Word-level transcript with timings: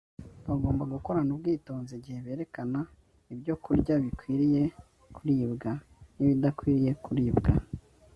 bagomba 0.47 0.83
gukorana 0.93 1.31
ubwitonzi 1.35 1.91
igihe 1.99 2.19
berekana 2.25 2.81
ibyokurya 3.33 3.93
bikwiriye 4.03 4.63
kuribwa, 5.15 5.71
n'ibidakwiriye 6.15 6.91
kuribwa 7.03 7.51